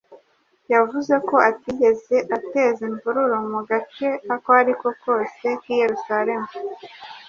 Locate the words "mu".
3.51-3.59